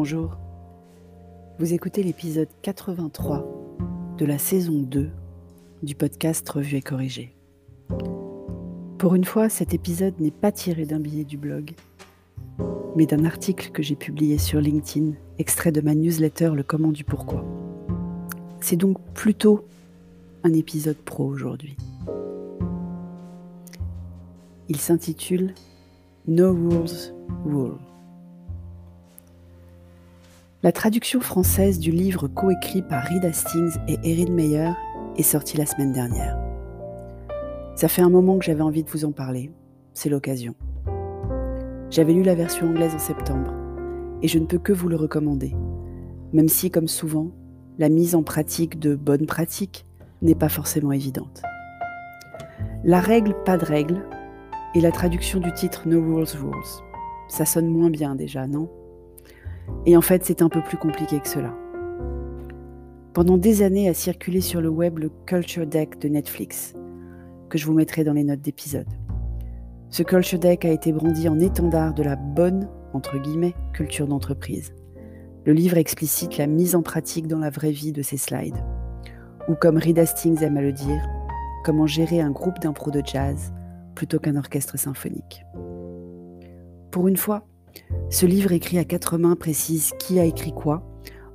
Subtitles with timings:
[0.00, 0.38] Bonjour.
[1.58, 3.44] Vous écoutez l'épisode 83
[4.16, 5.10] de la saison 2
[5.82, 7.34] du podcast Revue et Corrigé.
[8.96, 11.72] Pour une fois, cet épisode n'est pas tiré d'un billet du blog,
[12.94, 17.02] mais d'un article que j'ai publié sur LinkedIn, extrait de ma newsletter Le Comment du
[17.02, 17.44] Pourquoi.
[18.60, 19.66] C'est donc plutôt
[20.44, 21.76] un épisode pro aujourd'hui.
[24.68, 25.54] Il s'intitule
[26.28, 27.78] No Rules Rule.
[30.64, 34.72] La traduction française du livre coécrit par Reed Hastings et Erin Meyer
[35.16, 36.36] est sortie la semaine dernière.
[37.76, 39.52] Ça fait un moment que j'avais envie de vous en parler,
[39.94, 40.56] c'est l'occasion.
[41.90, 43.54] J'avais lu la version anglaise en septembre
[44.20, 45.54] et je ne peux que vous le recommander,
[46.32, 47.30] même si, comme souvent,
[47.78, 49.86] la mise en pratique de bonnes pratiques
[50.22, 51.40] n'est pas forcément évidente.
[52.82, 54.04] La règle pas de règle
[54.74, 56.82] et la traduction du titre No Rules Rules.
[57.28, 58.68] Ça sonne moins bien déjà, non?
[59.86, 61.54] Et en fait, c'est un peu plus compliqué que cela.
[63.14, 66.74] Pendant des années a circulé sur le web le Culture Deck de Netflix,
[67.48, 68.88] que je vous mettrai dans les notes d'épisode.
[69.90, 74.74] Ce Culture Deck a été brandi en étendard de la bonne, entre guillemets, culture d'entreprise.
[75.46, 78.62] Le livre explicite la mise en pratique dans la vraie vie de ces slides.
[79.48, 81.02] Ou comme Reed Hastings aime à le dire,
[81.64, 83.52] comment gérer un groupe d'impro de jazz
[83.94, 85.42] plutôt qu'un orchestre symphonique.
[86.90, 87.46] Pour une fois,
[88.10, 90.82] ce livre écrit à quatre mains précise qui a écrit quoi,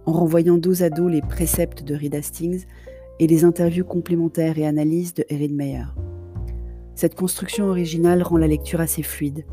[0.05, 2.65] en renvoyant dos à dos les préceptes de Reed Hastings
[3.19, 5.85] et les interviews complémentaires et analyses de Erin Meyer.
[6.95, 9.45] Cette construction originale rend la lecture assez fluide,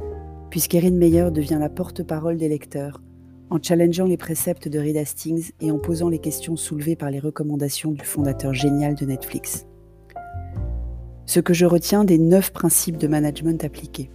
[0.51, 3.01] puisqu'Erin Meyer devient la porte-parole des lecteurs,
[3.51, 7.19] en challengeant les préceptes de Reed Hastings et en posant les questions soulevées par les
[7.19, 9.67] recommandations du fondateur génial de Netflix.
[11.27, 14.11] Ce que je retiens des neuf principes de management appliqués.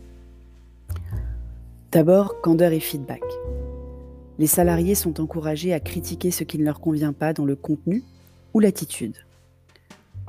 [1.95, 3.23] D'abord, candeur et feedback.
[4.37, 8.03] Les salariés sont encouragés à critiquer ce qui ne leur convient pas dans le contenu
[8.53, 9.15] ou l'attitude.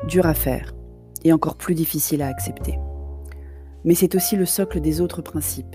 [0.07, 0.77] Dur à faire
[1.25, 2.79] et encore plus difficile à accepter.
[3.85, 5.75] Mais c'est aussi le socle des autres principes,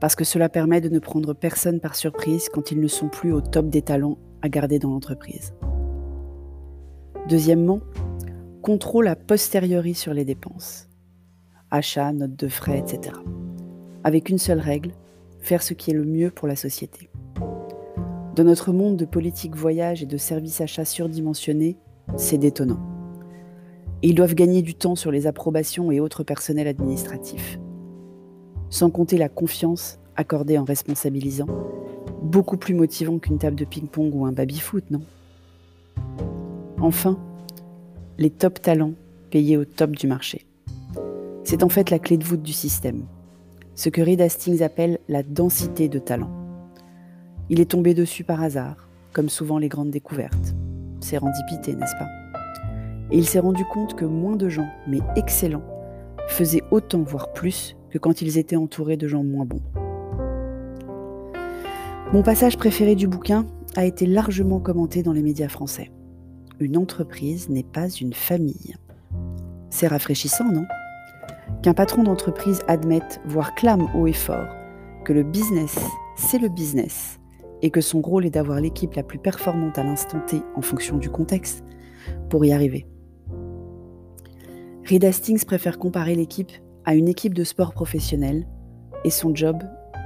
[0.00, 3.30] parce que cela permet de ne prendre personne par surprise quand ils ne sont plus
[3.30, 5.52] au top des talents à garder dans l'entreprise.
[7.28, 7.80] Deuxièmement,
[8.62, 10.88] contrôle a posteriori sur les dépenses.
[11.70, 13.14] Achats, notes de frais, etc.
[14.04, 14.92] Avec une seule règle,
[15.40, 17.08] faire ce qui est le mieux pour la société.
[18.34, 21.76] Dans notre monde de politique voyage et de services achats surdimensionnés,
[22.16, 22.80] c'est détonnant.
[24.02, 27.58] ils doivent gagner du temps sur les approbations et autres personnels administratifs.
[28.70, 31.48] Sans compter la confiance accordée en responsabilisant,
[32.22, 35.02] beaucoup plus motivant qu'une table de ping-pong ou un baby-foot, non?
[36.80, 37.18] Enfin,
[38.18, 38.94] les top talents
[39.30, 40.46] payés au top du marché.
[41.42, 43.04] C'est en fait la clé de voûte du système
[43.78, 46.32] ce que Reed Hastings appelle la densité de talent.
[47.48, 50.56] Il est tombé dessus par hasard, comme souvent les grandes découvertes.
[50.98, 52.08] Sérendipité, n'est-ce pas?
[53.12, 55.62] Et il s'est rendu compte que moins de gens, mais excellents,
[56.26, 59.62] faisaient autant, voire plus, que quand ils étaient entourés de gens moins bons.
[62.12, 63.46] Mon passage préféré du bouquin
[63.76, 65.92] a été largement commenté dans les médias français.
[66.58, 68.74] Une entreprise n'est pas une famille.
[69.70, 70.64] C'est rafraîchissant, non?
[71.62, 74.48] Qu'un patron d'entreprise admette, voire clame haut et fort,
[75.04, 75.78] que le business,
[76.16, 77.18] c'est le business,
[77.62, 80.96] et que son rôle est d'avoir l'équipe la plus performante à l'instant T en fonction
[80.96, 81.64] du contexte,
[82.30, 82.86] pour y arriver.
[84.84, 86.52] Reed Hastings préfère comparer l'équipe
[86.84, 88.46] à une équipe de sport professionnel
[89.04, 89.56] et son job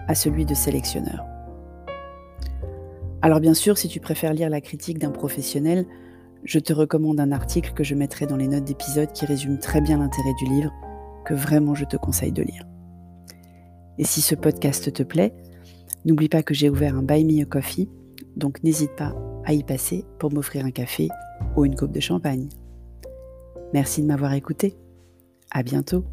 [0.08, 1.24] à celui de sélectionneur.
[3.20, 5.86] Alors bien sûr, si tu préfères lire la critique d'un professionnel,
[6.42, 9.80] je te recommande un article que je mettrai dans les notes d'épisode qui résume très
[9.80, 10.72] bien l'intérêt du livre
[11.24, 12.66] que vraiment je te conseille de lire.
[13.98, 15.34] Et si ce podcast te plaît,
[16.04, 17.88] n'oublie pas que j'ai ouvert un Buy Me a Coffee,
[18.36, 21.08] donc n'hésite pas à y passer pour m'offrir un café
[21.56, 22.48] ou une coupe de champagne.
[23.72, 24.76] Merci de m'avoir écouté.
[25.50, 26.04] À bientôt.